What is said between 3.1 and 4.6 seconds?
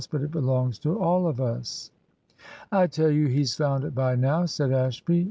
you he's found it by now,"